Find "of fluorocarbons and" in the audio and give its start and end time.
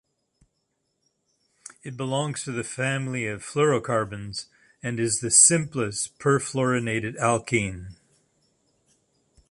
3.27-4.99